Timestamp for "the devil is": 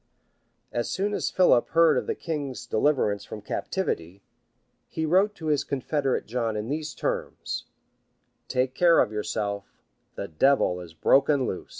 10.15-10.95